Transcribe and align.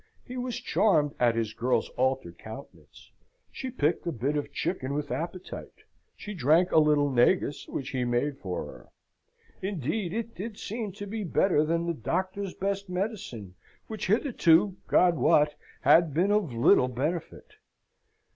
He 0.25 0.35
was 0.35 0.55
charmed 0.59 1.13
at 1.19 1.35
his 1.35 1.53
girl's 1.53 1.89
altered 1.89 2.39
countenance; 2.39 3.11
she 3.51 3.69
picked 3.69 4.07
a 4.07 4.11
bit 4.11 4.35
of 4.35 4.51
chicken 4.51 4.95
with 4.95 5.11
appetite: 5.11 5.83
she 6.15 6.33
drank 6.33 6.71
a 6.71 6.79
little 6.79 7.11
negus, 7.11 7.67
which 7.67 7.89
he 7.91 8.03
made 8.03 8.39
for 8.39 8.65
her: 8.65 8.87
indeed 9.61 10.11
it 10.11 10.33
did 10.33 10.57
seem 10.57 10.91
to 10.93 11.05
be 11.05 11.23
better 11.23 11.63
than 11.63 11.85
the 11.85 11.93
kind 11.93 12.01
doctor's 12.03 12.55
best 12.55 12.89
medicine, 12.89 13.53
which 13.85 14.07
hitherto, 14.07 14.75
God 14.87 15.17
wot, 15.17 15.53
had 15.81 16.15
been 16.15 16.31
of 16.31 16.51
little 16.51 16.87
benefit. 16.87 17.57